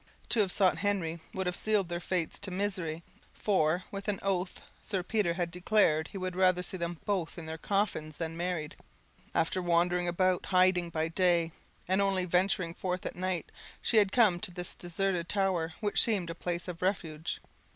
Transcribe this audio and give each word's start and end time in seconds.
to 0.29 0.39
have 0.39 0.51
sought 0.51 0.79
Henry 0.79 1.19
would 1.31 1.45
have 1.45 1.55
sealed 1.55 1.87
their 1.87 1.99
fates 1.99 2.39
to 2.39 2.49
misery; 2.49 3.03
for, 3.33 3.83
with 3.91 4.07
an 4.07 4.19
oath, 4.23 4.59
Sir 4.81 5.03
Peter 5.03 5.35
had 5.35 5.51
declared 5.51 6.07
he 6.07 6.17
would 6.17 6.35
rather 6.35 6.63
see 6.63 6.75
them 6.75 6.99
both 7.05 7.37
in 7.37 7.45
their 7.45 7.59
coffins 7.59 8.17
than 8.17 8.35
married. 8.35 8.75
After 9.35 9.61
wandering 9.61 10.07
about, 10.07 10.47
hiding 10.47 10.89
by 10.89 11.07
day, 11.07 11.51
and 11.87 12.01
only 12.01 12.25
venturing 12.25 12.73
forth 12.73 13.05
at 13.05 13.15
night, 13.15 13.51
she 13.79 13.97
had 13.97 14.11
come 14.11 14.39
to 14.39 14.49
this 14.49 14.73
deserted 14.73 15.29
tower, 15.29 15.73
which 15.81 16.01
seemed 16.01 16.31
a 16.31 16.33
place 16.33 16.67
of 16.67 16.81
refuge. 16.81 17.39